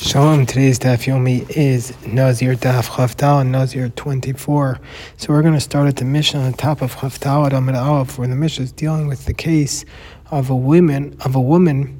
[0.00, 0.46] Shalom.
[0.46, 4.78] Today's Daf Yomi is Nazir Daf Chavtal and Nazir 24.
[5.16, 7.74] So we're going to start at the Mishnah on the top of Chavtal at Amud
[7.74, 9.84] Aleph, where the Mishnah is dealing with the case
[10.30, 11.97] of a woman of a woman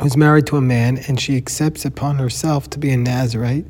[0.00, 3.66] who's married to a man and she accepts upon herself to be a Nazarite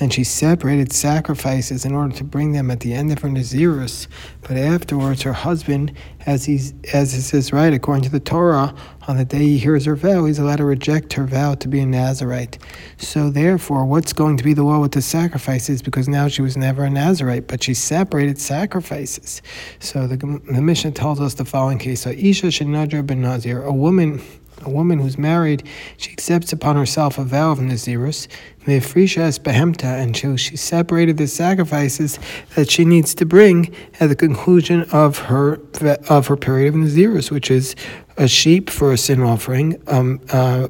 [0.00, 4.08] and she separated sacrifices in order to bring them at the end of her Nazirus.
[4.42, 5.92] But afterwards, her husband,
[6.26, 8.74] as he's as it says right according to the Torah,
[9.06, 11.80] on the day he hears her vow, he's allowed to reject her vow to be
[11.80, 12.58] a Nazarite.
[12.98, 15.80] So therefore, what's going to be the law with the sacrifices?
[15.80, 19.42] Because now she was never a Nazarite, but she separated sacrifices.
[19.78, 23.72] So the, the Mishnah tells us the following case: so Isha Shenadra ben Nazir, a
[23.72, 24.20] woman
[24.62, 25.62] a woman who's married,
[25.96, 28.28] she accepts upon herself a vow of Nazirus,
[28.66, 32.18] Mefrisha es behemta, and she, she separated the sacrifices
[32.54, 35.60] that she needs to bring at the conclusion of her
[36.08, 37.74] of her period of Nazirus, which is
[38.18, 40.68] a sheep for a sin offering, um, uh,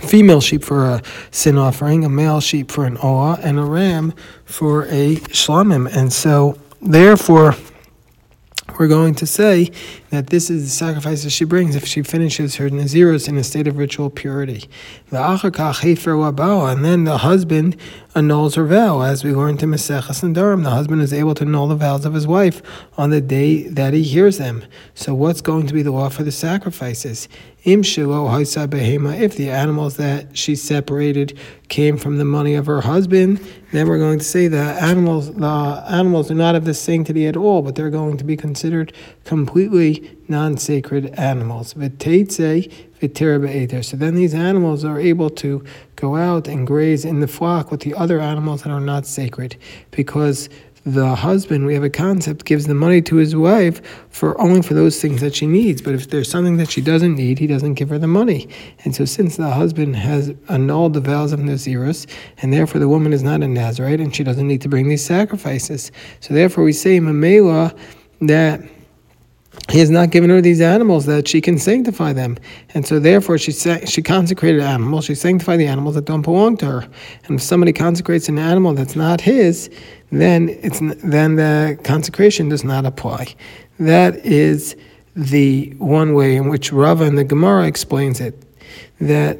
[0.00, 4.14] female sheep for a sin offering, a male sheep for an olah, and a ram
[4.44, 5.94] for a shlamim.
[5.94, 7.56] And so, therefore,
[8.78, 9.70] we're going to say
[10.10, 13.44] that this is the sacrifice that she brings if she finishes her Nazirus in a
[13.44, 14.68] state of ritual purity.
[15.10, 17.76] And then the husband
[18.14, 20.64] annuls her vow, as we learned in Maseches Nedarim.
[20.64, 22.60] The husband is able to annul the vows of his wife
[22.98, 24.64] on the day that he hears them.
[24.94, 27.28] So, what's going to be the law for the sacrifices?
[27.64, 33.38] Im if the animals that she separated came from the money of her husband,
[33.72, 37.36] then we're going to say the animals the animals do not have the sanctity at
[37.36, 41.70] all, but they're going to be considered completely non-sacred animals.
[41.70, 41.86] So
[43.96, 45.64] then these animals are able to
[45.96, 49.56] go out and graze in the flock with the other animals that are not sacred
[49.90, 50.48] because
[50.86, 54.74] the husband, we have a concept, gives the money to his wife for only for
[54.74, 55.82] those things that she needs.
[55.82, 58.48] But if there's something that she doesn't need, he doesn't give her the money.
[58.84, 62.06] And so, since the husband has annulled the vows of Nazirus,
[62.38, 65.04] and therefore the woman is not a Nazarite and she doesn't need to bring these
[65.04, 67.76] sacrifices, so therefore we say Mamela
[68.22, 68.62] that
[69.70, 72.36] he has not given her these animals that she can sanctify them,
[72.74, 75.04] and so therefore she she consecrated animals.
[75.04, 76.88] She sanctified the animals that don't belong to her.
[77.24, 79.70] And if somebody consecrates an animal that's not his,
[80.10, 83.34] then it's then the consecration does not apply.
[83.78, 84.76] That is
[85.14, 88.42] the one way in which Rava and the Gemara explains it.
[89.00, 89.38] That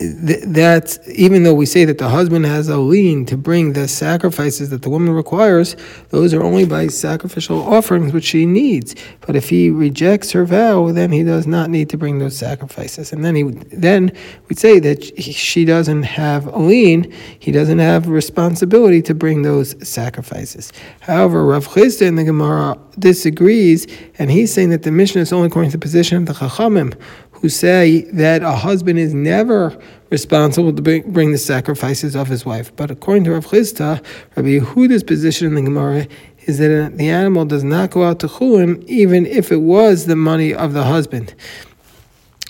[0.00, 4.70] that even though we say that the husband has a lien to bring the sacrifices
[4.70, 5.76] that the woman requires,
[6.10, 8.96] those are only by sacrificial offerings which she needs.
[9.20, 13.12] But if he rejects her vow, then he does not need to bring those sacrifices.
[13.12, 14.10] And then he then
[14.48, 19.76] we say that she doesn't have a lien; he doesn't have responsibility to bring those
[19.88, 20.72] sacrifices.
[20.98, 23.86] However, Rav Chisda in the Gemara disagrees,
[24.18, 26.94] and he's saying that the Mishnah is only according to the position of the Chachamim
[27.40, 29.78] who say that a husband is never
[30.10, 32.74] responsible to bring, bring the sacrifices of his wife.
[32.76, 34.04] But according to Rav Chisda,
[34.36, 36.06] Rabbi Yehuda's position in the Gemara
[36.46, 40.16] is that the animal does not go out to chulim even if it was the
[40.16, 41.34] money of the husband.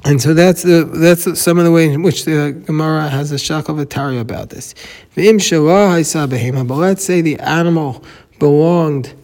[0.05, 3.37] And so that's the that's some of the way in which the Gemara has a
[3.37, 4.75] shakla v'tarya about this.
[5.17, 8.05] But let's say the animal
[8.39, 9.15] belonged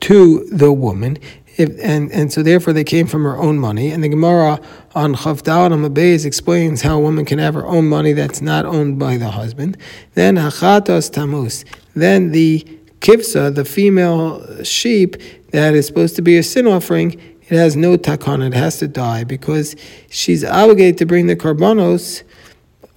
[0.00, 1.18] to the woman.
[1.56, 3.90] If, and, and so therefore they came from her own money.
[3.90, 4.60] And the Gemara
[4.94, 8.64] on Chavdal and Mabeis explains how a woman can have her own money that's not
[8.64, 9.76] owned by the husband.
[10.14, 11.64] Then Hachatos Tamus.
[11.94, 12.66] Then the
[13.00, 15.16] kivsa, the female sheep
[15.50, 18.86] that is supposed to be a sin offering, it has no takon, it has to
[18.86, 19.74] die because
[20.08, 22.22] she's obligated to bring the karbanos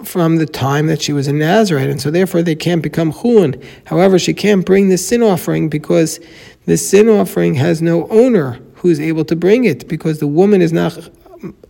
[0.03, 3.63] from the time that she was a Nazarite, and so therefore they can't become chulin.
[3.85, 6.19] However, she can't bring the sin offering because
[6.65, 10.61] the sin offering has no owner who is able to bring it because the woman
[10.61, 10.97] is not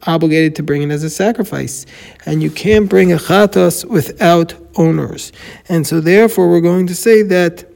[0.03, 1.85] obligated to bring it as a sacrifice.
[2.25, 5.31] And you can't bring a chatos without owners.
[5.69, 7.72] And so therefore we're going to say that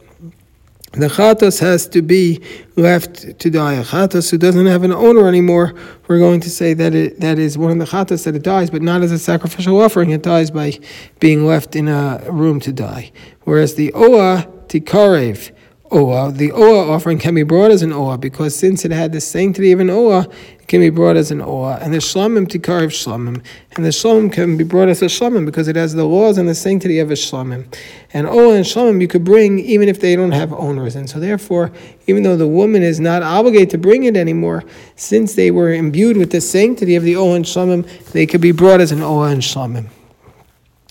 [0.94, 2.42] the chatos has to be
[2.76, 3.74] left to die.
[3.74, 5.74] A chatos who doesn't have an owner anymore,
[6.08, 8.70] we're going to say that it that is one of the chatos that it dies,
[8.70, 10.12] but not as a sacrificial offering.
[10.12, 10.80] It dies by
[11.20, 13.12] being left in a room to die.
[13.44, 15.52] Whereas the olah tikarev,
[15.90, 16.36] olah.
[16.36, 19.72] The olah offering can be brought as an olah because since it had the sanctity
[19.72, 21.82] of an olah, it can be brought as an olah.
[21.82, 23.44] And the shlamim tikariv shlamim.
[23.76, 26.48] And the shlamim can be brought as a shlamim because it has the laws and
[26.48, 27.74] the sanctity of a shlamim.
[28.14, 30.96] And olah and shlamim you could bring even if they don't have owners.
[30.96, 31.72] And so therefore,
[32.08, 34.64] even though the woman is not obligated to bring it anymore,
[34.96, 38.52] since they were imbued with the sanctity of the olah and shlamim, they could be
[38.52, 39.88] brought as an olah and shlamim.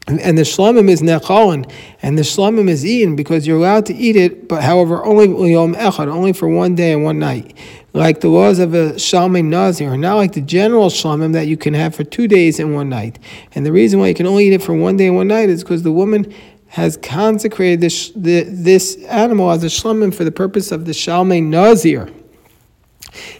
[0.08, 1.68] And the shlamim is nechalin,
[2.00, 6.06] and the shlamim is eaten because you're allowed to eat it, but however, only echad,
[6.06, 7.56] only for one day and one night.
[7.92, 11.74] like the laws of a Shalmei Nazir, not like the general Shalmim that you can
[11.74, 13.18] have for two days and one night.
[13.54, 15.48] And the reason why you can only eat it for one day and one night
[15.48, 16.32] is because the woman
[16.68, 21.42] has consecrated this, the, this animal as a Shalmim for the purpose of the Shalmei
[21.42, 22.12] Nazir.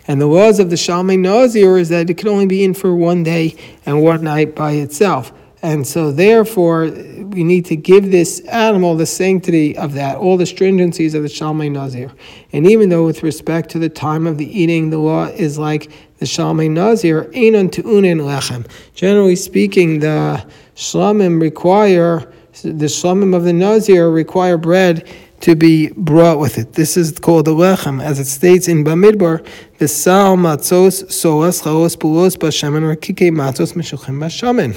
[0.09, 2.95] And the laws of the Shalmei Nazir is that it can only be in for
[2.95, 5.33] one day and one night by itself.
[5.67, 10.45] And so, therefore, we need to give this animal the sanctity of that, all the
[10.45, 12.13] stringencies of the Shalmei Nazir.
[12.53, 15.91] And even though, with respect to the time of the eating, the law is like
[16.19, 18.65] the Shalmei Nazir, Einon Tu'unin Lechem.
[18.95, 20.47] Generally speaking, the
[20.77, 26.73] Shlamim require, the Shlamim of the Nazir require bread to be brought with it.
[26.73, 29.47] This is called the lechem, as it states in Bamidbar,
[29.79, 34.77] the sal matzos soas chaos pulos bashaman rakike matzos meshuchim bashaman.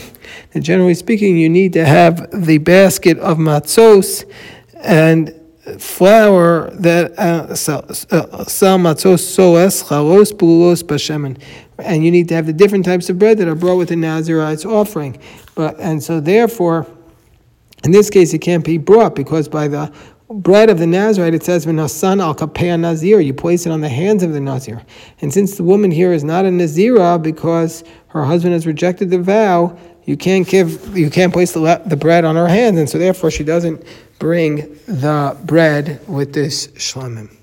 [0.53, 4.29] And generally speaking, you need to have the basket of matzos
[4.75, 5.33] and
[5.77, 11.41] flour that uh, sal matzos soas chaos pulos bashaman.
[11.77, 13.95] And you need to have the different types of bread that are brought with the
[13.95, 15.17] Nazirite's offering.
[15.55, 16.85] But and so therefore,
[17.85, 19.91] in this case, it can't be brought because by the
[20.29, 23.89] bread of the Nazarite, it says, "V'nasan al kapei nazir." You place it on the
[23.89, 24.81] hands of the Nazir.
[25.21, 29.19] And since the woman here is not a Nazira because her husband has rejected the
[29.19, 32.97] vow, you can't give, you can't place the, the bread on her hands, and so
[32.97, 33.83] therefore she doesn't
[34.17, 37.38] bring the bread with this shlamim.